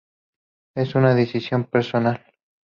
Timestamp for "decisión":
1.13-1.65